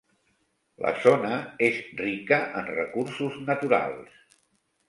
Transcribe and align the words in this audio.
La 0.85 0.93
zona 1.03 1.35
és 1.67 1.77
rica 2.01 2.39
en 2.63 2.73
recursos 2.79 3.39
naturals. 3.51 4.21